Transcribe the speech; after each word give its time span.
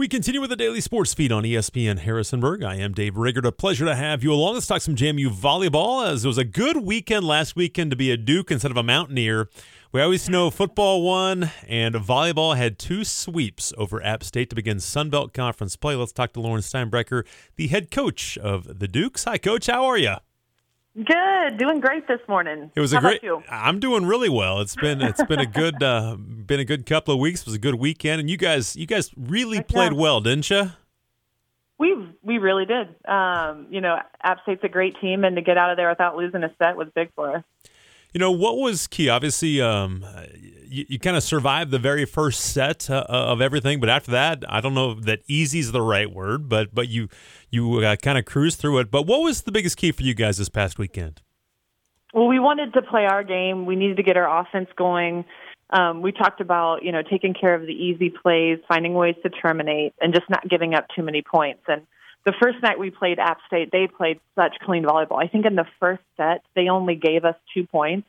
We 0.00 0.08
continue 0.08 0.40
with 0.40 0.48
the 0.48 0.56
daily 0.56 0.80
sports 0.80 1.12
feed 1.12 1.30
on 1.30 1.42
ESPN 1.42 1.98
Harrisonburg. 1.98 2.64
I 2.64 2.76
am 2.76 2.94
Dave 2.94 3.18
Riggert. 3.18 3.44
A 3.44 3.52
pleasure 3.52 3.84
to 3.84 3.94
have 3.94 4.24
you 4.24 4.32
along. 4.32 4.54
Let's 4.54 4.66
talk 4.66 4.80
some 4.80 4.96
JMU 4.96 5.28
volleyball 5.28 6.08
as 6.10 6.24
it 6.24 6.28
was 6.28 6.38
a 6.38 6.44
good 6.44 6.78
weekend 6.78 7.26
last 7.26 7.54
weekend 7.54 7.90
to 7.90 7.98
be 7.98 8.10
a 8.10 8.16
Duke 8.16 8.50
instead 8.50 8.70
of 8.70 8.78
a 8.78 8.82
Mountaineer. 8.82 9.50
We 9.92 10.00
always 10.00 10.26
know 10.30 10.48
football 10.48 11.02
won 11.02 11.50
and 11.68 11.94
volleyball 11.96 12.56
had 12.56 12.78
two 12.78 13.04
sweeps 13.04 13.74
over 13.76 14.02
App 14.02 14.24
State 14.24 14.48
to 14.48 14.56
begin 14.56 14.80
Sun 14.80 15.10
Belt 15.10 15.34
Conference 15.34 15.76
play. 15.76 15.96
Let's 15.96 16.12
talk 16.12 16.32
to 16.32 16.40
Lauren 16.40 16.62
Steinbrecher, 16.62 17.26
the 17.56 17.66
head 17.66 17.90
coach 17.90 18.38
of 18.38 18.78
the 18.78 18.88
Dukes. 18.88 19.24
Hi, 19.24 19.36
coach. 19.36 19.66
How 19.66 19.84
are 19.84 19.98
you? 19.98 20.14
Good, 20.96 21.56
doing 21.56 21.78
great 21.78 22.08
this 22.08 22.20
morning. 22.28 22.72
It 22.74 22.80
was 22.80 22.90
How 22.92 22.98
a 22.98 23.00
great. 23.00 23.22
About 23.22 23.22
you? 23.22 23.42
I'm 23.48 23.78
doing 23.78 24.06
really 24.06 24.28
well. 24.28 24.60
It's 24.60 24.74
been 24.74 25.00
it's 25.00 25.22
been 25.24 25.38
a 25.38 25.46
good 25.46 25.80
uh, 25.82 26.16
been 26.16 26.58
a 26.58 26.64
good 26.64 26.84
couple 26.84 27.14
of 27.14 27.20
weeks. 27.20 27.42
It 27.42 27.46
was 27.46 27.54
a 27.54 27.60
good 27.60 27.76
weekend, 27.76 28.20
and 28.20 28.28
you 28.28 28.36
guys 28.36 28.74
you 28.74 28.86
guys 28.86 29.12
really 29.16 29.58
Heck 29.58 29.68
played 29.68 29.92
yeah. 29.92 29.98
well, 29.98 30.20
didn't 30.20 30.50
you? 30.50 30.72
We 31.78 31.94
we 32.22 32.38
really 32.38 32.66
did. 32.66 32.88
Um, 33.08 33.68
you 33.70 33.80
know, 33.80 34.00
App 34.20 34.42
State's 34.42 34.64
a 34.64 34.68
great 34.68 35.00
team, 35.00 35.22
and 35.22 35.36
to 35.36 35.42
get 35.42 35.56
out 35.56 35.70
of 35.70 35.76
there 35.76 35.88
without 35.88 36.16
losing 36.16 36.42
a 36.42 36.52
set 36.58 36.76
was 36.76 36.88
big 36.92 37.10
for 37.14 37.36
us. 37.36 37.44
You 38.12 38.18
know 38.18 38.30
what 38.32 38.56
was 38.56 38.86
key? 38.86 39.08
Obviously, 39.08 39.60
um, 39.60 40.04
you, 40.70 40.84
you 40.88 40.98
kind 40.98 41.16
of 41.16 41.22
survived 41.22 41.70
the 41.70 41.78
very 41.78 42.04
first 42.04 42.40
set 42.40 42.88
uh, 42.88 43.04
of 43.08 43.40
everything, 43.40 43.80
but 43.80 43.88
after 43.88 44.10
that, 44.12 44.44
I 44.48 44.60
don't 44.60 44.74
know 44.74 44.94
that 44.94 45.20
easy 45.28 45.58
is 45.58 45.72
the 45.72 45.82
right 45.82 46.10
word, 46.10 46.48
but 46.48 46.74
but 46.74 46.88
you 46.88 47.08
you 47.50 47.78
uh, 47.78 47.96
kind 47.96 48.18
of 48.18 48.24
cruised 48.24 48.58
through 48.58 48.78
it. 48.78 48.90
But 48.90 49.06
what 49.06 49.20
was 49.20 49.42
the 49.42 49.52
biggest 49.52 49.76
key 49.76 49.92
for 49.92 50.02
you 50.02 50.14
guys 50.14 50.38
this 50.38 50.48
past 50.48 50.78
weekend? 50.78 51.22
Well, 52.12 52.26
we 52.26 52.40
wanted 52.40 52.72
to 52.74 52.82
play 52.82 53.06
our 53.06 53.22
game. 53.22 53.66
We 53.66 53.76
needed 53.76 53.96
to 53.98 54.02
get 54.02 54.16
our 54.16 54.40
offense 54.40 54.68
going. 54.76 55.24
Um, 55.70 56.02
we 56.02 56.10
talked 56.10 56.40
about 56.40 56.82
you 56.82 56.90
know 56.90 57.02
taking 57.02 57.34
care 57.34 57.54
of 57.54 57.62
the 57.62 57.72
easy 57.72 58.10
plays, 58.10 58.58
finding 58.66 58.94
ways 58.94 59.16
to 59.22 59.30
terminate, 59.30 59.94
and 60.00 60.12
just 60.12 60.28
not 60.28 60.48
giving 60.48 60.74
up 60.74 60.86
too 60.96 61.02
many 61.02 61.22
points. 61.22 61.62
And 61.68 61.82
the 62.24 62.34
first 62.40 62.62
night 62.62 62.78
we 62.78 62.90
played 62.90 63.18
App 63.18 63.38
State, 63.46 63.70
they 63.72 63.86
played 63.86 64.20
such 64.34 64.54
clean 64.62 64.84
volleyball. 64.84 65.22
I 65.22 65.26
think 65.28 65.46
in 65.46 65.54
the 65.54 65.66
first 65.78 66.02
set 66.16 66.42
they 66.54 66.68
only 66.68 66.94
gave 66.94 67.24
us 67.24 67.36
two 67.54 67.66
points, 67.66 68.06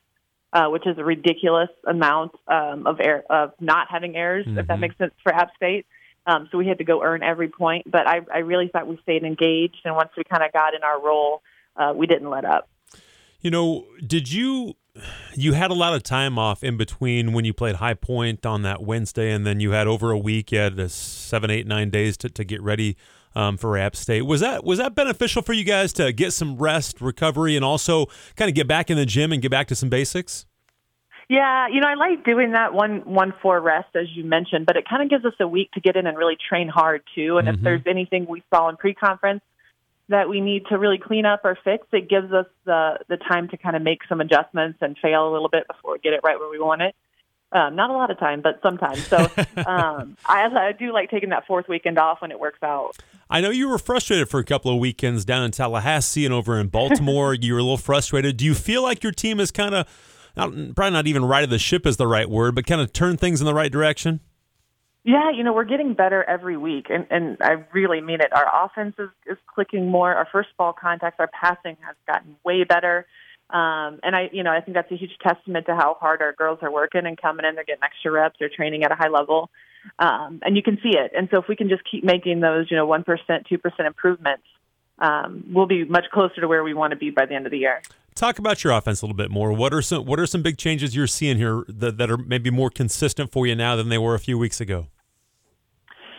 uh, 0.53 0.67
which 0.67 0.85
is 0.85 0.97
a 0.97 1.03
ridiculous 1.03 1.69
amount 1.85 2.33
um, 2.47 2.85
of 2.87 2.99
air, 2.99 3.23
of 3.29 3.53
not 3.59 3.87
having 3.89 4.15
errors, 4.15 4.45
if 4.47 4.67
that 4.67 4.77
Mhm. 4.77 4.79
makes 4.79 4.97
sense 4.97 5.13
for 5.23 5.33
App 5.33 5.55
State. 5.55 5.85
Um, 6.27 6.49
so 6.51 6.57
we 6.57 6.67
had 6.67 6.77
to 6.79 6.83
go 6.83 7.01
earn 7.01 7.23
every 7.23 7.47
point. 7.47 7.89
But 7.89 8.05
I, 8.05 8.21
I 8.33 8.39
really 8.39 8.67
thought 8.67 8.85
we 8.87 8.97
stayed 9.03 9.23
engaged, 9.23 9.77
and 9.85 9.95
once 9.95 10.11
we 10.17 10.23
kind 10.23 10.43
of 10.43 10.51
got 10.51 10.73
in 10.75 10.83
our 10.83 11.01
role, 11.01 11.41
uh, 11.75 11.93
we 11.95 12.05
didn't 12.05 12.29
let 12.29 12.45
up. 12.45 12.69
You 13.39 13.49
know, 13.49 13.85
did 14.05 14.31
you 14.31 14.75
you 15.33 15.53
had 15.53 15.71
a 15.71 15.73
lot 15.73 15.93
of 15.93 16.03
time 16.03 16.37
off 16.37 16.65
in 16.65 16.75
between 16.75 17.31
when 17.31 17.45
you 17.45 17.53
played 17.53 17.75
High 17.75 17.93
Point 17.93 18.45
on 18.45 18.61
that 18.63 18.83
Wednesday, 18.83 19.31
and 19.31 19.47
then 19.47 19.61
you 19.61 19.71
had 19.71 19.87
over 19.87 20.11
a 20.11 20.17
week. 20.17 20.51
You 20.51 20.59
had 20.59 20.91
seven, 20.91 21.49
eight, 21.49 21.65
nine 21.65 21.89
days 21.89 22.17
to, 22.17 22.29
to 22.29 22.43
get 22.43 22.61
ready 22.61 22.97
um, 23.35 23.57
for 23.57 23.77
App 23.77 23.95
State. 23.95 24.23
Was 24.23 24.41
that 24.41 24.63
was 24.63 24.77
that 24.79 24.95
beneficial 24.95 25.41
for 25.41 25.53
you 25.53 25.63
guys 25.63 25.93
to 25.93 26.11
get 26.11 26.31
some 26.33 26.57
rest, 26.57 27.01
recovery, 27.01 27.55
and 27.55 27.63
also 27.65 28.07
kind 28.35 28.49
of 28.49 28.55
get 28.55 28.67
back 28.67 28.89
in 28.89 28.97
the 28.97 29.05
gym 29.05 29.31
and 29.31 29.41
get 29.41 29.51
back 29.51 29.67
to 29.67 29.75
some 29.75 29.89
basics? 29.89 30.45
Yeah, 31.29 31.69
you 31.69 31.79
know, 31.79 31.87
I 31.87 31.93
like 31.93 32.25
doing 32.25 32.51
that 32.51 32.73
one 32.73 33.05
one 33.05 33.33
four 33.41 33.61
rest 33.61 33.95
as 33.95 34.07
you 34.13 34.25
mentioned, 34.25 34.65
but 34.65 34.75
it 34.75 34.83
kind 34.89 35.01
of 35.01 35.09
gives 35.09 35.23
us 35.23 35.33
a 35.39 35.47
week 35.47 35.71
to 35.71 35.79
get 35.79 35.95
in 35.95 36.05
and 36.05 36.17
really 36.17 36.35
train 36.49 36.67
hard 36.67 37.03
too. 37.15 37.37
And 37.37 37.47
Mhm. 37.47 37.53
if 37.53 37.61
there's 37.61 37.87
anything 37.87 38.25
we 38.27 38.43
saw 38.53 38.67
in 38.67 38.75
pre-conference 38.75 39.41
that 40.09 40.27
we 40.27 40.41
need 40.41 40.65
to 40.67 40.77
really 40.77 40.97
clean 40.97 41.25
up 41.25 41.45
or 41.45 41.57
fix, 41.63 41.87
it 41.93 42.09
gives 42.09 42.33
us 42.33 42.47
the 42.65 42.99
the 43.07 43.15
time 43.15 43.47
to 43.47 43.57
kind 43.57 43.77
of 43.77 43.81
make 43.81 44.01
some 44.09 44.19
adjustments 44.19 44.79
and 44.81 44.97
fail 44.97 45.29
a 45.29 45.31
little 45.31 45.47
bit 45.47 45.67
before 45.67 45.93
we 45.93 45.99
get 45.99 46.11
it 46.11 46.19
right 46.21 46.37
where 46.37 46.49
we 46.49 46.59
want 46.59 46.81
it. 46.81 46.95
Um, 47.53 47.75
not 47.75 47.89
a 47.89 47.93
lot 47.93 48.09
of 48.09 48.17
time, 48.17 48.41
but 48.41 48.59
sometimes. 48.63 49.05
So 49.07 49.17
um, 49.65 50.15
I, 50.25 50.45
I 50.45 50.71
do 50.77 50.93
like 50.93 51.09
taking 51.09 51.29
that 51.29 51.45
fourth 51.45 51.67
weekend 51.67 51.97
off 51.97 52.21
when 52.21 52.31
it 52.31 52.39
works 52.39 52.63
out. 52.63 52.97
I 53.29 53.41
know 53.41 53.49
you 53.49 53.67
were 53.67 53.77
frustrated 53.77 54.29
for 54.29 54.39
a 54.39 54.43
couple 54.43 54.73
of 54.73 54.79
weekends 54.79 55.25
down 55.25 55.43
in 55.43 55.51
Tallahassee 55.51 56.25
and 56.25 56.33
over 56.33 56.59
in 56.59 56.67
Baltimore. 56.67 57.33
you 57.41 57.53
were 57.53 57.59
a 57.59 57.63
little 57.63 57.77
frustrated. 57.77 58.37
Do 58.37 58.45
you 58.45 58.53
feel 58.53 58.83
like 58.83 59.03
your 59.03 59.11
team 59.11 59.39
is 59.39 59.51
kind 59.51 59.75
of 59.75 59.87
probably 60.35 60.91
not 60.91 61.07
even 61.07 61.25
right 61.25 61.43
of 61.43 61.49
the 61.49 61.59
ship 61.59 61.85
is 61.85 61.97
the 61.97 62.07
right 62.07 62.29
word, 62.29 62.55
but 62.55 62.65
kind 62.65 62.79
of 62.81 62.93
turned 62.93 63.19
things 63.19 63.41
in 63.41 63.45
the 63.45 63.53
right 63.53 63.71
direction? 63.71 64.21
Yeah, 65.03 65.31
you 65.31 65.43
know, 65.43 65.51
we're 65.51 65.65
getting 65.65 65.95
better 65.95 66.23
every 66.23 66.57
week, 66.57 66.87
and, 66.89 67.07
and 67.09 67.37
I 67.41 67.65
really 67.73 68.01
mean 68.01 68.21
it. 68.21 68.31
Our 68.31 68.45
offense 68.65 68.93
is, 68.99 69.09
is 69.25 69.37
clicking 69.51 69.87
more. 69.87 70.13
Our 70.13 70.27
first 70.31 70.49
ball 70.57 70.73
contacts, 70.73 71.19
our 71.19 71.27
passing 71.27 71.75
has 71.81 71.95
gotten 72.05 72.35
way 72.45 72.63
better. 72.65 73.07
Um, 73.51 73.99
and 74.03 74.15
I, 74.15 74.29
you 74.31 74.43
know, 74.43 74.51
I 74.51 74.61
think 74.61 74.75
that's 74.75 74.91
a 74.91 74.95
huge 74.95 75.11
testament 75.21 75.65
to 75.65 75.75
how 75.75 75.97
hard 75.99 76.21
our 76.21 76.31
girls 76.31 76.59
are 76.61 76.71
working 76.71 77.05
and 77.05 77.19
coming 77.19 77.45
in. 77.45 77.55
They're 77.55 77.65
getting 77.65 77.83
extra 77.83 78.11
reps. 78.11 78.37
They're 78.39 78.49
training 78.49 78.83
at 78.83 78.91
a 78.91 78.95
high 78.95 79.09
level, 79.09 79.49
um, 79.99 80.39
and 80.43 80.55
you 80.55 80.63
can 80.63 80.77
see 80.81 80.97
it. 80.97 81.11
And 81.15 81.27
so, 81.31 81.39
if 81.39 81.47
we 81.49 81.57
can 81.57 81.67
just 81.67 81.81
keep 81.89 82.03
making 82.03 82.39
those, 82.39 82.71
you 82.71 82.77
know, 82.77 82.85
one 82.85 83.03
percent, 83.03 83.47
two 83.49 83.57
percent 83.57 83.87
improvements, 83.87 84.43
um, 84.99 85.43
we'll 85.51 85.65
be 85.65 85.83
much 85.83 86.05
closer 86.13 86.39
to 86.39 86.47
where 86.47 86.63
we 86.63 86.73
want 86.73 86.91
to 86.91 86.97
be 86.97 87.09
by 87.09 87.25
the 87.25 87.35
end 87.35 87.45
of 87.45 87.51
the 87.51 87.57
year. 87.57 87.81
Talk 88.15 88.39
about 88.39 88.63
your 88.63 88.73
offense 88.73 89.01
a 89.01 89.05
little 89.05 89.17
bit 89.17 89.31
more. 89.31 89.51
What 89.51 89.73
are 89.73 89.81
some 89.81 90.05
What 90.05 90.19
are 90.19 90.25
some 90.25 90.41
big 90.41 90.57
changes 90.57 90.95
you're 90.95 91.07
seeing 91.07 91.37
here 91.37 91.63
that, 91.67 91.97
that 91.97 92.09
are 92.09 92.17
maybe 92.17 92.49
more 92.49 92.69
consistent 92.69 93.31
for 93.31 93.47
you 93.47 93.55
now 93.55 93.75
than 93.75 93.89
they 93.89 93.97
were 93.97 94.15
a 94.15 94.19
few 94.19 94.37
weeks 94.37 94.61
ago? 94.61 94.87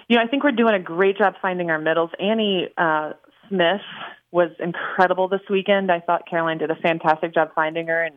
You 0.09 0.17
know, 0.17 0.23
I 0.23 0.27
think 0.27 0.45
we're 0.45 0.53
doing 0.53 0.75
a 0.75 0.81
great 0.81 1.17
job 1.17 1.35
finding 1.41 1.71
our 1.71 1.79
middles. 1.79 2.11
Annie 2.19 2.69
uh, 2.77 3.13
Smith 3.49 3.81
was 4.33 4.51
incredible 4.59 5.29
this 5.29 5.43
weekend. 5.49 5.93
I 5.93 6.01
thought 6.01 6.23
Caroline 6.29 6.59
did 6.59 6.71
a 6.71 6.77
fantastic 6.77 7.35
job 7.35 7.51
finding 7.55 7.87
her, 7.87 8.03
and 8.03 8.17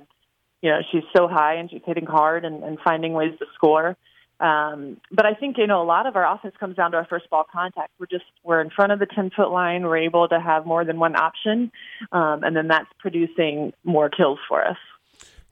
you 0.62 0.72
know, 0.72 0.80
she's 0.92 1.04
so 1.16 1.28
high 1.28 1.56
and 1.56 1.70
she's 1.70 1.82
hitting 1.86 2.06
hard 2.06 2.46
and, 2.46 2.64
and 2.64 2.80
finding 2.84 3.14
ways 3.14 3.34
to 3.38 3.46
score. 3.54 3.96
Um, 4.40 5.00
but 5.12 5.26
I 5.26 5.34
think 5.34 5.58
you 5.58 5.68
know 5.68 5.82
a 5.82 5.86
lot 5.86 6.08
of 6.08 6.16
our 6.16 6.36
offense 6.36 6.56
comes 6.60 6.76
down 6.76 6.92
to 6.92 6.98
our 6.98 7.06
first 7.06 7.30
ball 7.30 7.46
contact. 7.50 7.92
We're 8.00 8.08
just 8.08 8.26
we're 8.44 8.62
in 8.62 8.70
front 8.70 8.92
of 8.92 9.00
the 9.00 9.06
ten 9.06 9.30
foot 9.36 9.50
line. 9.50 9.84
We're 9.84 9.98
able 9.98 10.28
to 10.28 10.40
have 10.40 10.66
more 10.66 10.84
than 10.84 11.00
one 11.00 11.16
option, 11.16 11.72
um, 12.12 12.44
and 12.44 12.56
then 12.56 12.68
that's 12.68 12.90
producing 13.00 13.72
more 13.84 14.10
kills 14.10 14.40
for 14.50 14.66
us. 14.66 14.78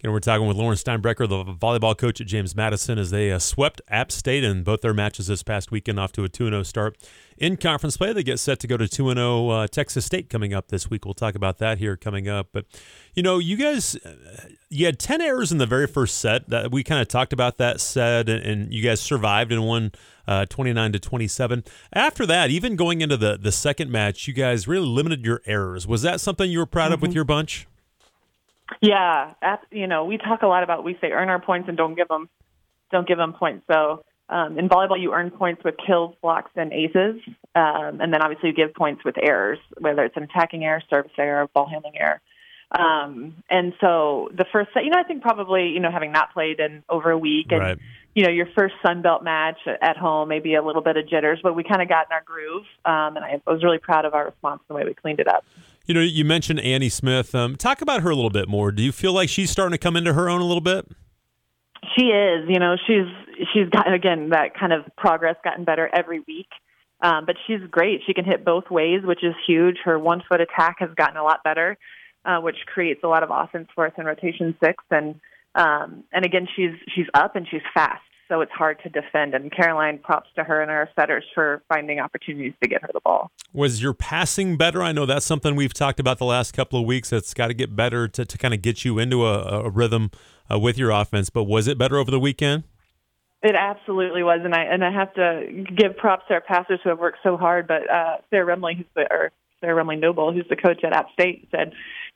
You 0.04 0.10
know, 0.10 0.16
we're 0.16 0.20
talking 0.20 0.46
with 0.46 0.58
Lauren 0.58 0.76
Steinbrecher, 0.76 1.30
the 1.30 1.46
volleyball 1.54 1.98
coach 1.98 2.20
at 2.20 2.28
James 2.28 2.58
Madison, 2.58 3.00
as 3.00 3.10
they 3.10 3.32
uh, 3.32 3.40
swept 3.40 3.82
App 3.88 4.12
State 4.12 4.44
in 4.44 4.64
both 4.64 4.82
their 4.82 4.94
matches 4.94 5.28
this 5.28 5.44
past 5.44 5.72
weekend, 5.72 5.98
off 5.98 6.12
to 6.12 6.26
a 6.26 6.30
2 6.30 6.50
0 6.50 6.62
start. 6.64 6.98
In 7.38 7.56
conference 7.56 7.96
play, 7.96 8.12
they 8.12 8.22
get 8.22 8.38
set 8.38 8.60
to 8.60 8.68
go 8.68 8.76
to 8.76 8.86
2 8.86 9.14
0 9.14 9.48
uh, 9.48 9.68
Texas 9.68 10.06
State 10.06 10.30
coming 10.30 10.54
up 10.54 10.68
this 10.68 10.90
week. 10.90 11.06
We'll 11.06 11.14
talk 11.14 11.36
about 11.36 11.58
that 11.60 11.78
here 11.78 11.96
coming 11.96 12.28
up. 12.28 12.50
But, 12.52 12.66
you 13.14 13.24
know, 13.24 13.40
you 13.40 13.56
guys, 13.56 13.96
uh, 13.96 14.50
you 14.70 14.88
had 14.88 15.00
10 15.00 15.22
errors 15.22 15.54
in 15.54 15.58
the 15.58 15.66
very 15.66 15.88
first 15.88 16.18
set. 16.18 16.50
That 16.50 16.70
We 16.70 16.84
kind 16.84 17.02
of 17.02 17.08
talked 17.08 17.32
about 17.32 17.58
that 17.60 17.80
set, 17.80 18.28
and, 18.28 18.44
and 18.44 18.74
you 18.74 18.84
guys 18.84 19.00
survived 19.00 19.54
and 19.54 19.66
won 19.66 19.94
uh, 20.28 20.46
29 20.48 20.92
to 20.92 21.00
27. 21.00 21.64
After 21.94 22.26
that, 22.26 22.50
even 22.50 22.76
going 22.76 23.00
into 23.00 23.16
the, 23.16 23.38
the 23.38 23.54
second 23.54 23.90
match, 23.90 24.28
you 24.28 24.34
guys 24.34 24.68
really 24.68 24.86
limited 24.86 25.24
your 25.24 25.42
errors. 25.46 25.88
Was 25.88 26.02
that 26.02 26.20
something 26.20 26.52
you 26.52 26.60
were 26.60 26.66
proud 26.66 26.92
of 26.92 27.02
with 27.02 27.14
your 27.14 27.24
bunch? 27.24 27.68
Yeah, 28.82 29.34
at, 29.42 29.62
you 29.72 29.88
know, 29.88 30.06
we 30.06 30.18
talk 30.18 30.42
a 30.42 30.48
lot 30.48 30.64
about 30.64 30.84
we 30.84 30.98
say 31.02 31.12
earn 31.12 31.30
our 31.30 31.40
points 31.40 31.68
and 31.68 31.78
don't 31.78 31.96
give 31.96 32.08
them 32.08 32.30
don't 32.92 33.08
give 33.08 33.18
them 33.18 33.34
points. 33.34 33.66
So 33.72 34.04
um, 34.30 34.58
in 34.58 34.70
volleyball, 34.70 35.02
you 35.02 35.14
earn 35.14 35.32
points 35.32 35.64
with 35.64 35.76
kills, 35.86 36.16
blocks, 36.22 36.52
and 36.56 36.72
aces, 36.72 37.22
um, 37.56 38.00
and 38.02 38.14
then 38.14 38.22
obviously 38.22 38.50
you 38.50 38.56
give 38.56 38.74
points 38.74 39.04
with 39.04 39.16
errors, 39.22 39.60
whether 39.80 40.04
it's 40.04 40.16
an 40.16 40.24
attacking 40.24 40.64
error, 40.64 40.82
service 40.90 41.12
error, 41.18 41.48
ball 41.54 41.68
handling 41.68 41.98
error. 41.98 42.22
Um, 42.72 43.44
and 43.50 43.74
so 43.80 44.30
the 44.36 44.46
first 44.52 44.70
set, 44.74 44.84
you 44.84 44.90
know, 44.90 45.00
I 45.00 45.04
think 45.04 45.22
probably 45.22 45.70
you 45.70 45.80
know 45.80 45.92
having 45.92 46.12
not 46.12 46.34
played 46.34 46.60
in 46.60 46.84
over 46.90 47.12
a 47.12 47.18
week 47.18 47.48
and 47.52 47.60
Right. 47.60 47.78
you 48.16 48.24
know 48.24 48.32
your 48.32 48.48
first 48.56 48.74
Sun 48.84 49.02
Belt 49.02 49.24
match 49.24 49.60
at 49.68 49.98
home, 49.98 50.30
maybe 50.30 50.56
a 50.56 50.64
little 50.64 50.82
bit 50.82 50.98
of 50.98 51.08
jitters, 51.08 51.40
but 51.44 51.56
we 51.56 51.64
kind 51.64 51.82
of 51.82 51.90
got 51.90 52.08
in 52.08 52.14
our 52.14 52.24
groove, 52.24 52.64
um, 52.86 53.18
and 53.18 53.26
I, 53.26 53.42
I 53.46 53.52
was 53.52 53.64
really 53.64 53.78
proud 53.78 54.06
of 54.06 54.14
our 54.14 54.26
response 54.26 54.62
and 54.68 54.76
the 54.76 54.80
way 54.80 54.86
we 54.86 54.94
cleaned 54.94 55.20
it 55.20 55.28
up. 55.28 55.46
You 55.86 55.94
know, 55.94 56.02
you 56.02 56.24
mentioned 56.24 56.62
Annie 56.62 56.90
Smith. 56.90 57.36
Um, 57.36 57.58
talk 57.58 57.82
about 57.82 58.04
her 58.04 58.10
a 58.10 58.16
little 58.16 58.30
bit 58.30 58.48
more. 58.48 58.72
Do 58.72 58.82
you 58.82 58.94
feel 58.94 59.12
like 59.12 59.28
she's 59.28 59.52
starting 59.52 59.74
to 59.74 59.78
come 59.78 59.98
into 59.98 60.14
her 60.14 60.30
own 60.30 60.40
a 60.40 60.46
little 60.46 60.62
bit? 60.62 60.88
She 61.98 62.06
is, 62.06 62.46
you 62.48 62.60
know, 62.60 62.78
she's 62.88 63.08
she's 63.54 63.70
got 63.70 63.92
again 63.92 64.30
that 64.30 64.58
kind 64.58 64.72
of 64.72 64.86
progress, 64.98 65.36
gotten 65.44 65.66
better 65.66 65.90
every 65.94 66.22
week. 66.22 66.48
Um, 67.02 67.26
but 67.26 67.36
she's 67.46 67.60
great. 67.70 68.02
She 68.08 68.14
can 68.14 68.24
hit 68.24 68.46
both 68.46 68.70
ways, 68.72 69.02
which 69.04 69.26
is 69.26 69.36
huge. 69.46 69.78
Her 69.84 70.00
one 70.00 70.24
foot 70.28 70.40
attack 70.40 70.78
has 70.80 70.90
gotten 70.96 71.18
a 71.18 71.24
lot 71.24 71.44
better, 71.44 71.78
uh, 72.24 72.40
which 72.40 72.56
creates 72.66 73.02
a 73.04 73.08
lot 73.08 73.24
of 73.24 73.30
offense 73.30 73.68
for 73.76 73.86
us 73.86 73.94
in 73.98 74.06
rotation 74.06 74.56
six. 74.64 74.82
And 74.90 75.20
um, 75.54 76.06
and 76.14 76.24
again, 76.26 76.48
she's 76.56 76.72
she's 76.96 77.08
up 77.14 77.36
and 77.36 77.46
she's 77.52 77.62
fast, 77.74 78.02
so 78.28 78.42
it's 78.42 78.52
hard 78.52 78.80
to 78.84 78.90
defend. 78.90 79.34
And 79.34 79.52
Caroline, 79.52 80.00
props 80.00 80.30
to 80.36 80.44
her 80.44 80.62
and 80.62 80.72
our 80.72 80.90
setters 80.98 81.24
for 81.34 81.62
finding 81.70 82.00
opportunities 82.00 82.54
to 82.62 82.70
get 82.70 82.82
her 82.82 82.90
the 82.94 83.02
ball. 83.02 83.32
Was 83.54 83.82
your 83.82 83.94
passing 83.94 84.58
better? 84.58 84.82
I 84.82 84.92
know 84.92 85.06
that's 85.06 85.26
something 85.26 85.56
we've 85.56 85.74
talked 85.74 86.00
about 86.00 86.18
the 86.18 86.26
last 86.26 86.54
couple 86.54 86.80
of 86.80 86.86
weeks. 86.86 87.10
That's 87.10 87.34
got 87.34 87.48
to 87.48 87.54
get 87.54 87.76
better 87.76 88.08
to, 88.08 88.26
to 88.26 88.38
kind 88.38 88.54
of 88.54 88.62
get 88.62 88.86
you 88.86 89.00
into 89.00 89.26
a, 89.26 89.66
a 89.66 89.70
rhythm 89.70 90.12
uh, 90.52 90.60
with 90.60 90.78
your 90.78 90.92
offense. 90.92 91.30
But 91.30 91.44
was 91.44 91.68
it 91.68 91.78
better 91.78 91.98
over 91.98 92.12
the 92.12 92.20
weekend? 92.20 92.64
It 93.42 93.56
absolutely 93.56 94.24
was, 94.24 94.40
and 94.46 94.56
I 94.56 94.64
and 94.64 94.86
I 94.86 94.92
have 94.92 95.14
to 95.16 95.66
give 95.76 95.98
props 95.98 96.24
to 96.30 96.36
our 96.36 96.42
passers 96.42 96.80
who 96.82 96.90
have 96.90 97.00
worked 97.00 97.18
so 97.24 97.36
hard. 97.36 97.68
But 97.68 97.90
uh, 97.92 98.18
Sarah 98.30 98.56
Remley, 98.56 98.78
who's 98.78 98.86
the 98.96 99.02
or 99.12 99.32
Sarah 99.60 99.84
Remley 99.84 100.00
Noble, 100.00 100.32
who's 100.32 100.48
the 100.50 100.56
coach 100.56 100.82
at 100.86 100.94
App 100.94 101.08
State, 101.12 101.50
said 101.52 101.74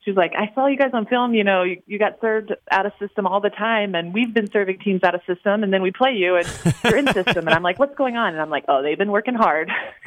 she's 0.07 0.15
like, 0.15 0.31
I 0.38 0.54
saw 0.56 0.68
you 0.68 0.77
guys 0.77 0.92
on 0.94 1.06
film. 1.06 1.33
You 1.33 1.44
know, 1.44 1.63
you, 1.63 1.81
you 1.86 2.00
got 2.00 2.19
served 2.21 2.54
out 2.71 2.86
of 2.86 2.94
system 2.98 3.27
all 3.27 3.42
the 3.42 3.50
time, 3.50 3.94
and 3.94 4.13
we've 4.13 4.33
been 4.33 4.50
serving 4.50 4.80
teams 4.80 5.04
out 5.04 5.13
of 5.13 5.21
system, 5.27 5.63
and 5.63 5.74
then 5.74 5.81
we 5.81 5.92
play 5.92 6.13
you, 6.13 6.38
and 6.38 6.48
you're 6.83 6.98
in 6.98 7.07
system. 7.07 7.45
And 7.45 7.50
I'm 7.50 7.63
like, 7.63 7.77
what's 7.77 7.95
going 7.95 8.15
on? 8.15 8.33
And 8.33 8.42
I'm 8.42 8.50
like, 8.50 8.63
oh, 8.69 8.81
they've 8.81 8.98
been 8.98 9.12
working 9.12 9.36
hard. 9.36 9.69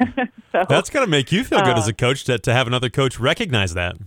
so, 0.51 0.65
That's 0.67 0.89
got 0.89 1.01
to 1.01 1.07
make 1.07 1.31
you 1.31 1.43
feel 1.43 1.59
good 1.59 1.75
uh, 1.75 1.79
as 1.79 1.87
a 1.87 1.93
coach 1.93 2.23
to, 2.25 2.39
to 2.39 2.53
have 2.53 2.65
another 2.65 2.89
coach 2.89 3.19
recognize 3.19 3.75
that. 3.75 3.97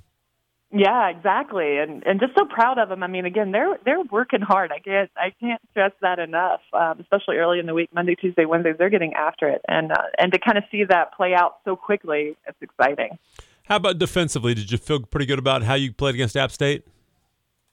Yeah, 0.76 1.08
exactly, 1.08 1.78
and 1.78 2.02
and 2.04 2.18
just 2.18 2.32
so 2.36 2.46
proud 2.46 2.78
of 2.78 2.88
them. 2.88 3.04
I 3.04 3.06
mean, 3.06 3.26
again, 3.26 3.52
they're 3.52 3.78
they're 3.84 4.02
working 4.10 4.40
hard. 4.40 4.72
I 4.72 4.80
can't 4.80 5.08
I 5.16 5.32
can't 5.38 5.62
stress 5.70 5.92
that 6.00 6.18
enough. 6.18 6.62
Um, 6.72 6.98
especially 6.98 7.36
early 7.36 7.60
in 7.60 7.66
the 7.66 7.74
week, 7.74 7.90
Monday, 7.94 8.16
Tuesday, 8.16 8.44
Wednesdays, 8.44 8.74
they're 8.76 8.90
getting 8.90 9.14
after 9.14 9.48
it, 9.48 9.62
and 9.68 9.92
uh, 9.92 10.02
and 10.18 10.32
to 10.32 10.40
kind 10.40 10.58
of 10.58 10.64
see 10.72 10.82
that 10.82 11.14
play 11.16 11.32
out 11.32 11.58
so 11.64 11.76
quickly, 11.76 12.36
it's 12.48 12.60
exciting. 12.60 13.18
How 13.64 13.76
about 13.76 13.98
defensively? 13.98 14.54
Did 14.54 14.70
you 14.70 14.78
feel 14.78 15.00
pretty 15.00 15.26
good 15.26 15.38
about 15.38 15.62
how 15.62 15.74
you 15.74 15.92
played 15.92 16.14
against 16.14 16.36
App 16.36 16.50
State? 16.50 16.86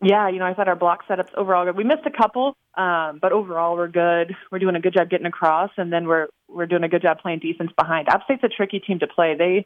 Yeah, 0.04 0.30
you 0.30 0.40
know, 0.40 0.46
I 0.46 0.54
thought 0.54 0.68
our 0.68 0.76
block 0.76 1.06
setups 1.08 1.34
overall 1.36 1.66
good. 1.66 1.78
We 1.78 1.84
missed 1.84 2.06
a 2.08 2.12
couple, 2.12 2.58
um, 2.76 3.20
but 3.22 3.32
overall 3.32 3.76
we're 3.76 3.88
good. 3.88 4.36
We're 4.52 4.60
doing 4.60 4.76
a 4.76 4.80
good 4.80 4.94
job 4.94 5.10
getting 5.10 5.28
across, 5.28 5.70
and 5.78 5.94
then 5.94 6.08
we're 6.08 6.28
we're 6.48 6.66
doing 6.66 6.84
a 6.84 6.90
good 6.90 7.04
job 7.04 7.20
playing 7.20 7.40
defense 7.40 7.72
behind. 7.78 8.10
App 8.10 8.24
State's 8.24 8.44
a 8.44 8.50
tricky 8.50 8.80
team 8.80 9.00
to 9.00 9.08
play. 9.08 9.36
They 9.38 9.66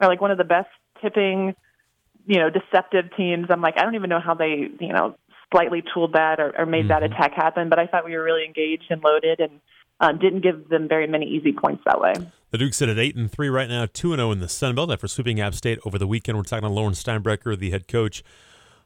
are 0.00 0.08
like 0.08 0.20
one 0.20 0.30
of 0.30 0.38
the 0.38 0.44
best 0.44 0.68
tipping 1.00 1.56
you 2.26 2.38
know, 2.38 2.50
deceptive 2.50 3.14
teams. 3.16 3.46
I'm 3.50 3.60
like, 3.60 3.74
I 3.78 3.82
don't 3.82 3.94
even 3.94 4.10
know 4.10 4.20
how 4.20 4.34
they, 4.34 4.68
you 4.80 4.92
know, 4.92 5.16
slightly 5.52 5.82
tooled 5.92 6.14
that 6.14 6.40
or, 6.40 6.54
or 6.56 6.66
made 6.66 6.86
mm-hmm. 6.86 6.88
that 6.88 7.02
attack 7.02 7.32
happen. 7.34 7.68
But 7.68 7.78
I 7.78 7.86
thought 7.86 8.04
we 8.04 8.16
were 8.16 8.22
really 8.22 8.44
engaged 8.44 8.84
and 8.90 9.02
loaded 9.02 9.40
and 9.40 9.60
um, 10.02 10.18
didn't 10.18 10.40
give 10.40 10.68
them 10.68 10.88
very 10.88 11.06
many 11.06 11.26
easy 11.26 11.52
points 11.52 11.82
that 11.86 12.00
way. 12.00 12.12
The 12.50 12.58
Dukes 12.58 12.76
sit 12.76 12.88
at 12.88 12.98
eight 12.98 13.16
and 13.16 13.30
three 13.30 13.48
right 13.48 13.68
now, 13.68 13.86
two 13.90 14.12
and 14.12 14.18
zero 14.18 14.28
oh 14.28 14.32
in 14.32 14.40
the 14.40 14.48
Sun 14.48 14.74
Belt 14.74 14.90
after 14.90 15.08
sweeping 15.08 15.40
App 15.40 15.54
State 15.54 15.78
over 15.86 15.96
the 15.96 16.06
weekend. 16.06 16.36
We're 16.36 16.44
talking 16.44 16.68
to 16.68 16.74
Lauren 16.74 16.92
Steinbrecher, 16.92 17.58
the 17.58 17.70
head 17.70 17.88
coach 17.88 18.22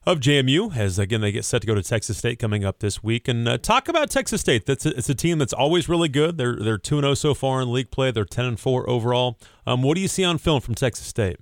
of 0.06 0.20
JMU, 0.20 0.76
as 0.76 0.98
again 1.00 1.22
they 1.22 1.32
get 1.32 1.44
set 1.44 1.62
to 1.62 1.66
go 1.66 1.74
to 1.74 1.82
Texas 1.82 2.18
State 2.18 2.38
coming 2.38 2.64
up 2.64 2.78
this 2.78 3.02
week. 3.02 3.26
And 3.26 3.48
uh, 3.48 3.58
talk 3.58 3.88
about 3.88 4.10
Texas 4.10 4.42
State. 4.42 4.66
That's 4.66 4.86
a, 4.86 4.90
it's 4.90 5.08
a 5.08 5.14
team 5.14 5.38
that's 5.38 5.54
always 5.54 5.88
really 5.88 6.08
good. 6.08 6.36
They're 6.36 6.56
they're 6.56 6.78
two 6.78 6.96
and 6.96 7.04
zero 7.04 7.12
oh 7.12 7.14
so 7.14 7.34
far 7.34 7.60
in 7.62 7.72
league 7.72 7.90
play. 7.90 8.10
They're 8.10 8.24
ten 8.26 8.44
and 8.44 8.60
four 8.60 8.88
overall. 8.88 9.38
Um, 9.66 9.82
what 9.82 9.94
do 9.94 10.02
you 10.02 10.08
see 10.08 10.22
on 10.22 10.38
film 10.38 10.60
from 10.60 10.74
Texas 10.74 11.06
State? 11.06 11.38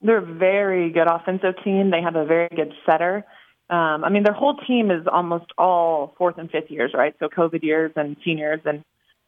They're 0.00 0.18
a 0.18 0.34
very 0.34 0.90
good 0.90 1.08
offensive 1.08 1.54
team. 1.64 1.90
They 1.90 2.00
have 2.00 2.14
a 2.14 2.24
very 2.24 2.48
good 2.54 2.72
setter. 2.86 3.24
Um, 3.70 4.04
I 4.04 4.10
mean, 4.10 4.24
their 4.24 4.34
whole 4.34 4.56
team 4.56 4.90
is 4.90 5.06
almost 5.10 5.46
all 5.56 6.14
fourth 6.18 6.38
and 6.38 6.50
fifth 6.50 6.70
years, 6.70 6.92
right? 6.94 7.14
So 7.18 7.28
COVID 7.28 7.62
years 7.62 7.92
and 7.96 8.16
seniors, 8.24 8.60
and 8.64 8.84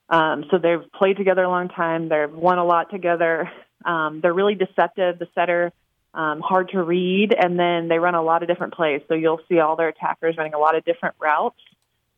um, 0.08 0.44
so 0.50 0.58
they've 0.58 0.90
played 0.92 1.16
together 1.16 1.42
a 1.42 1.48
long 1.48 1.68
time. 1.68 2.08
They've 2.08 2.32
won 2.32 2.58
a 2.58 2.64
lot 2.64 2.90
together. 2.90 3.50
Um, 3.84 4.20
they're 4.20 4.34
really 4.34 4.54
deceptive. 4.54 5.18
The 5.18 5.26
setter, 5.34 5.72
um, 6.14 6.40
hard 6.40 6.70
to 6.70 6.82
read, 6.82 7.34
and 7.34 7.58
then 7.58 7.88
they 7.88 7.98
run 7.98 8.14
a 8.14 8.22
lot 8.22 8.42
of 8.42 8.48
different 8.48 8.74
plays. 8.74 9.00
So 9.08 9.14
you'll 9.14 9.40
see 9.48 9.58
all 9.58 9.76
their 9.76 9.88
attackers 9.88 10.36
running 10.36 10.54
a 10.54 10.58
lot 10.58 10.76
of 10.76 10.84
different 10.84 11.16
routes. 11.18 11.60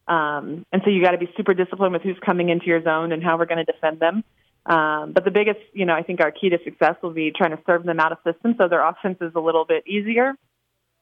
Um, 0.08 0.64
and 0.72 0.82
so 0.84 0.90
you 0.90 1.02
got 1.02 1.12
to 1.12 1.18
be 1.18 1.30
super 1.36 1.54
disciplined 1.54 1.92
with 1.92 2.02
who's 2.02 2.18
coming 2.24 2.48
into 2.48 2.66
your 2.66 2.82
zone 2.82 3.12
and 3.12 3.22
how 3.22 3.36
we're 3.38 3.46
going 3.46 3.64
to 3.64 3.70
defend 3.70 4.00
them. 4.00 4.24
Um, 4.66 5.12
but 5.12 5.24
the 5.24 5.30
biggest, 5.30 5.60
you 5.72 5.84
know, 5.84 5.94
I 5.94 6.02
think 6.02 6.20
our 6.20 6.30
key 6.30 6.50
to 6.50 6.58
success 6.64 6.96
will 7.02 7.12
be 7.12 7.32
trying 7.36 7.50
to 7.50 7.58
serve 7.66 7.84
them 7.84 8.00
out 8.00 8.12
of 8.12 8.18
system 8.24 8.54
so 8.58 8.68
their 8.68 8.86
offense 8.86 9.18
is 9.20 9.32
a 9.34 9.40
little 9.40 9.64
bit 9.64 9.86
easier. 9.86 10.34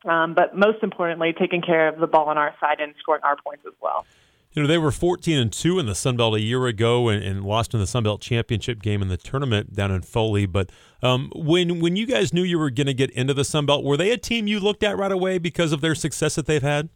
Um, 0.04 0.34
but 0.34 0.56
most 0.56 0.82
importantly, 0.82 1.34
taking 1.38 1.62
care 1.62 1.88
of 1.88 1.98
the 1.98 2.06
ball 2.06 2.28
on 2.28 2.38
our 2.38 2.54
side 2.60 2.80
and 2.80 2.94
scoring 3.00 3.22
our 3.24 3.36
points 3.36 3.64
as 3.66 3.72
well. 3.80 4.06
You 4.52 4.62
know, 4.62 4.68
they 4.68 4.78
were 4.78 4.90
14 4.90 5.36
and 5.36 5.52
2 5.52 5.78
in 5.78 5.84
the 5.84 5.94
Sun 5.94 6.16
Belt 6.16 6.34
a 6.34 6.40
year 6.40 6.66
ago 6.66 7.08
and, 7.08 7.22
and 7.22 7.44
lost 7.44 7.74
in 7.74 7.80
the 7.80 7.86
Sun 7.86 8.04
Belt 8.04 8.22
championship 8.22 8.80
game 8.80 9.02
in 9.02 9.08
the 9.08 9.18
tournament 9.18 9.74
down 9.74 9.90
in 9.90 10.00
Foley. 10.00 10.46
But 10.46 10.70
um, 11.02 11.30
when 11.34 11.78
when 11.80 11.94
you 11.94 12.06
guys 12.06 12.32
knew 12.32 12.42
you 12.42 12.58
were 12.58 12.70
going 12.70 12.86
to 12.86 12.94
get 12.94 13.10
into 13.10 13.34
the 13.34 13.44
Sun 13.44 13.66
Belt, 13.66 13.84
were 13.84 13.98
they 13.98 14.10
a 14.12 14.16
team 14.16 14.46
you 14.46 14.58
looked 14.58 14.82
at 14.82 14.96
right 14.96 15.12
away 15.12 15.36
because 15.36 15.72
of 15.72 15.82
their 15.82 15.94
success 15.94 16.36
that 16.36 16.46
they've 16.46 16.62
had? 16.62 16.88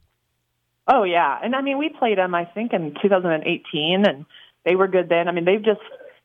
Oh, 0.89 1.05
yeah. 1.05 1.39
And 1.43 1.55
I 1.55 1.61
mean, 1.61 1.77
we 1.77 1.91
played 1.91 2.19
them, 2.19 2.35
I 2.35 2.47
think, 2.47 2.73
in 2.73 2.95
2018, 3.01 4.05
and 4.07 4.25
they 4.65 4.75
were 4.75 4.89
good 4.89 5.09
then. 5.09 5.29
I 5.29 5.33
mean, 5.33 5.45
they've 5.45 5.63
just 5.63 5.81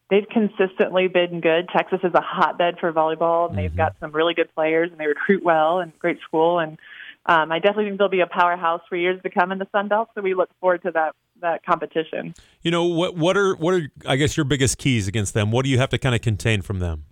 they've 0.10 0.28
consistently 0.30 1.08
been 1.08 1.42
good. 1.42 1.68
Texas 1.76 2.00
is 2.04 2.14
a 2.14 2.22
hotbed 2.22 2.76
for 2.80 2.92
volleyball, 2.92 3.48
and 3.48 3.52
mm-hmm. 3.52 3.56
they've 3.58 3.76
got 3.76 3.96
some 4.00 4.12
really 4.12 4.34
good 4.34 4.54
players, 4.54 4.92
and 4.92 5.00
they 5.00 5.08
recruit 5.08 5.44
well, 5.44 5.80
and 5.80 5.98
great 6.00 6.20
school. 6.28 6.60
And 6.60 6.78
um, 7.26 7.52
I 7.52 7.60
definitely 7.60 7.86
think 7.86 8.00
they'll 8.00 8.10
be 8.10 8.22
a 8.22 8.28
powerhouse 8.28 8.82
for 8.88 8.96
years 8.96 9.22
to 9.24 9.30
come 9.30 9.52
in 9.52 9.58
the 9.58 9.68
Sun 9.72 9.88
Belt. 9.88 10.10
So 10.16 10.22
we 10.22 10.34
look 10.34 10.50
forward 10.60 10.84
to 10.84 10.92
that 10.92 11.16
that 11.42 11.66
competition. 11.66 12.34
You 12.62 12.72
know 12.72 12.86
what? 12.86 13.16
What 13.16 13.36
are 13.38 13.56
what 13.56 13.74
are 13.74 13.90
I 14.06 14.16
guess 14.16 14.38
your 14.38 14.46
biggest 14.46 14.78
keys 14.78 15.08
against 15.08 15.34
them? 15.34 15.52
What 15.52 15.66
do 15.66 15.72
you 15.72 15.78
have 15.78 15.90
to 15.90 15.98
kind 15.98 16.16
of 16.16 16.22
contain 16.22 16.62
from 16.62 16.80
them? 16.80 17.06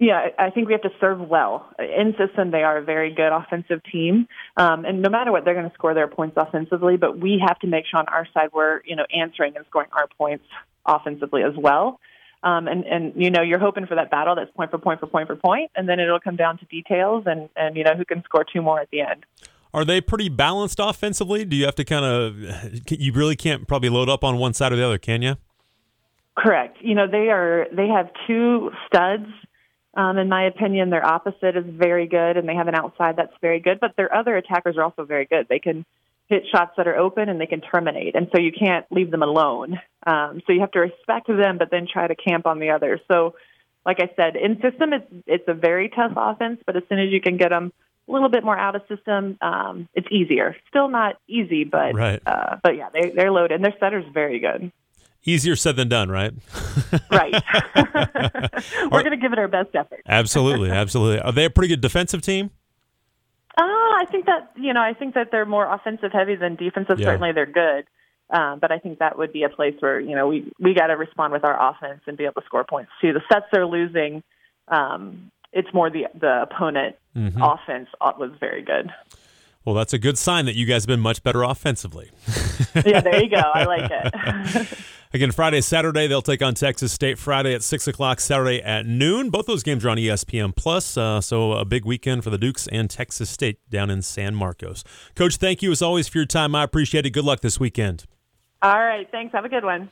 Yeah, 0.00 0.28
I 0.38 0.50
think 0.50 0.68
we 0.68 0.74
have 0.74 0.82
to 0.82 0.92
serve 1.00 1.20
well. 1.20 1.68
In 1.80 2.14
system, 2.16 2.52
they 2.52 2.62
are 2.62 2.78
a 2.78 2.84
very 2.84 3.12
good 3.12 3.32
offensive 3.32 3.80
team, 3.90 4.28
um, 4.56 4.84
and 4.84 5.02
no 5.02 5.10
matter 5.10 5.32
what, 5.32 5.44
they're 5.44 5.54
going 5.54 5.68
to 5.68 5.74
score 5.74 5.92
their 5.92 6.06
points 6.06 6.36
offensively. 6.36 6.96
But 6.96 7.18
we 7.18 7.42
have 7.44 7.58
to 7.60 7.66
make 7.66 7.84
sure 7.90 7.98
on 7.98 8.06
our 8.06 8.24
side 8.32 8.50
we're 8.52 8.80
you 8.84 8.94
know 8.94 9.06
answering 9.12 9.56
and 9.56 9.66
scoring 9.66 9.88
our 9.92 10.06
points 10.16 10.44
offensively 10.88 11.42
as 11.42 11.54
well. 11.56 12.00
Um, 12.42 12.68
and, 12.68 12.84
and, 12.84 13.12
you 13.16 13.30
know, 13.30 13.42
you're 13.42 13.58
hoping 13.58 13.86
for 13.86 13.96
that 13.96 14.10
battle 14.10 14.36
that's 14.36 14.50
point 14.52 14.70
for 14.70 14.78
point 14.78 15.00
for 15.00 15.06
point 15.06 15.26
for 15.26 15.36
point, 15.36 15.70
and 15.74 15.88
then 15.88 15.98
it'll 15.98 16.20
come 16.20 16.36
down 16.36 16.58
to 16.58 16.64
details 16.66 17.24
and, 17.26 17.48
and 17.56 17.76
you 17.76 17.82
know, 17.82 17.94
who 17.96 18.04
can 18.04 18.22
score 18.24 18.44
two 18.44 18.62
more 18.62 18.80
at 18.80 18.88
the 18.90 19.00
end. 19.00 19.26
Are 19.74 19.84
they 19.84 20.00
pretty 20.00 20.28
balanced 20.28 20.78
offensively? 20.80 21.44
Do 21.44 21.56
you 21.56 21.64
have 21.64 21.74
to 21.74 21.84
kind 21.84 22.04
of, 22.04 22.36
you 22.90 23.12
really 23.12 23.36
can't 23.36 23.66
probably 23.66 23.88
load 23.88 24.08
up 24.08 24.22
on 24.22 24.38
one 24.38 24.54
side 24.54 24.72
or 24.72 24.76
the 24.76 24.84
other, 24.86 24.98
can 24.98 25.22
you? 25.22 25.36
Correct. 26.36 26.78
You 26.80 26.94
know, 26.94 27.08
they 27.10 27.28
are, 27.30 27.66
they 27.72 27.88
have 27.88 28.10
two 28.26 28.70
studs. 28.86 29.26
Um, 29.94 30.16
in 30.16 30.28
my 30.28 30.44
opinion, 30.44 30.90
their 30.90 31.04
opposite 31.04 31.56
is 31.56 31.64
very 31.66 32.06
good, 32.06 32.36
and 32.36 32.48
they 32.48 32.54
have 32.54 32.68
an 32.68 32.76
outside 32.76 33.16
that's 33.16 33.32
very 33.40 33.58
good, 33.58 33.80
but 33.80 33.96
their 33.96 34.14
other 34.14 34.36
attackers 34.36 34.76
are 34.76 34.84
also 34.84 35.04
very 35.04 35.24
good. 35.24 35.48
They 35.48 35.58
can 35.58 35.84
hit 36.28 36.44
shots 36.52 36.72
that 36.76 36.86
are 36.86 36.96
open 36.96 37.28
and 37.28 37.40
they 37.40 37.46
can 37.46 37.60
terminate. 37.60 38.14
And 38.14 38.28
so 38.32 38.40
you 38.40 38.52
can't 38.52 38.86
leave 38.90 39.10
them 39.10 39.22
alone. 39.22 39.80
Um, 40.08 40.40
so 40.46 40.54
you 40.54 40.60
have 40.60 40.70
to 40.72 40.80
respect 40.80 41.26
them, 41.28 41.58
but 41.58 41.70
then 41.70 41.86
try 41.92 42.06
to 42.06 42.14
camp 42.14 42.46
on 42.46 42.60
the 42.60 42.70
others. 42.70 43.00
So, 43.08 43.34
like 43.84 43.98
I 44.00 44.10
said, 44.16 44.36
in 44.36 44.54
system, 44.62 44.92
it's, 44.94 45.06
it's 45.26 45.44
a 45.48 45.54
very 45.54 45.90
tough 45.90 46.12
offense, 46.16 46.60
but 46.64 46.76
as 46.76 46.82
soon 46.88 46.98
as 46.98 47.10
you 47.10 47.20
can 47.20 47.36
get 47.36 47.50
them 47.50 47.72
a 48.08 48.12
little 48.12 48.30
bit 48.30 48.42
more 48.42 48.56
out 48.56 48.74
of 48.74 48.82
system, 48.88 49.36
um, 49.42 49.86
it's 49.92 50.08
easier. 50.10 50.56
Still 50.68 50.88
not 50.88 51.16
easy, 51.28 51.64
but 51.64 51.94
right. 51.94 52.22
uh, 52.24 52.56
but 52.62 52.76
yeah, 52.76 52.88
they, 52.92 53.10
they're 53.10 53.30
loaded 53.30 53.56
and 53.56 53.64
their 53.64 53.74
setter's 53.78 54.06
very 54.14 54.38
good. 54.38 54.72
Easier 55.24 55.56
said 55.56 55.76
than 55.76 55.88
done, 55.88 56.10
right? 56.10 56.32
right. 57.10 57.34
We're 58.90 59.02
going 59.02 59.10
to 59.10 59.18
give 59.18 59.32
it 59.34 59.38
our 59.38 59.48
best 59.48 59.74
effort. 59.74 60.00
absolutely, 60.06 60.70
absolutely. 60.82 61.20
Are 61.20 61.32
they 61.32 61.44
a 61.44 61.50
pretty 61.50 61.68
good 61.68 61.82
defensive 61.82 62.22
team? 62.22 62.50
Uh, 63.58 63.62
I 63.62 64.04
think 64.10 64.24
that 64.26 64.52
you 64.56 64.72
know, 64.72 64.80
I 64.80 64.94
think 64.94 65.14
that 65.14 65.30
they're 65.30 65.44
more 65.44 65.70
offensive 65.70 66.12
heavy 66.12 66.36
than 66.36 66.56
defensive. 66.56 66.98
Yeah. 66.98 67.06
Certainly, 67.06 67.32
they're 67.32 67.46
good, 67.46 67.84
um, 68.30 68.58
but 68.60 68.70
I 68.70 68.78
think 68.78 68.98
that 68.98 69.16
would 69.16 69.32
be 69.32 69.42
a 69.42 69.48
place 69.48 69.74
where 69.80 69.98
you 69.98 70.14
know 70.14 70.28
we 70.28 70.52
we 70.60 70.74
got 70.74 70.88
to 70.88 70.96
respond 70.96 71.32
with 71.32 71.44
our 71.44 71.70
offense 71.70 72.00
and 72.06 72.16
be 72.16 72.24
able 72.24 72.40
to 72.40 72.46
score 72.46 72.64
points 72.64 72.90
too. 73.00 73.12
The 73.12 73.22
sets 73.32 73.46
they're 73.52 73.66
losing, 73.66 74.22
um, 74.68 75.30
it's 75.52 75.72
more 75.72 75.90
the 75.90 76.06
the 76.18 76.42
opponent 76.42 76.96
mm-hmm. 77.16 77.42
offense 77.42 77.88
was 78.00 78.32
very 78.38 78.62
good. 78.62 78.90
Well, 79.64 79.74
that's 79.74 79.92
a 79.92 79.98
good 79.98 80.16
sign 80.16 80.46
that 80.46 80.54
you 80.54 80.64
guys 80.64 80.84
have 80.84 80.88
been 80.88 81.00
much 81.00 81.22
better 81.22 81.42
offensively. 81.42 82.10
yeah, 82.86 83.00
there 83.02 83.22
you 83.22 83.28
go. 83.28 83.36
I 83.36 83.64
like 83.64 83.90
it. 83.90 84.78
Again, 85.12 85.32
Friday, 85.32 85.60
Saturday, 85.62 86.06
they'll 86.06 86.22
take 86.22 86.42
on 86.42 86.54
Texas 86.54 86.92
State. 86.92 87.18
Friday 87.18 87.54
at 87.54 87.62
6 87.62 87.88
o'clock, 87.88 88.20
Saturday 88.20 88.62
at 88.62 88.86
noon. 88.86 89.30
Both 89.30 89.46
those 89.46 89.62
games 89.62 89.84
are 89.84 89.90
on 89.90 89.96
ESPN 89.96 90.54
Plus. 90.54 90.96
Uh, 90.96 91.20
so 91.20 91.52
a 91.52 91.64
big 91.64 91.84
weekend 91.84 92.24
for 92.24 92.30
the 92.30 92.38
Dukes 92.38 92.66
and 92.68 92.88
Texas 92.88 93.30
State 93.30 93.58
down 93.70 93.90
in 93.90 94.02
San 94.02 94.34
Marcos. 94.34 94.84
Coach, 95.14 95.36
thank 95.36 95.62
you 95.62 95.70
as 95.70 95.82
always 95.82 96.08
for 96.08 96.18
your 96.18 96.26
time. 96.26 96.54
I 96.54 96.62
appreciate 96.62 97.06
it. 97.06 97.10
Good 97.10 97.24
luck 97.24 97.40
this 97.40 97.58
weekend. 97.58 98.06
All 98.62 98.78
right. 98.78 99.06
Thanks. 99.10 99.32
Have 99.34 99.44
a 99.44 99.48
good 99.48 99.64
one. 99.64 99.86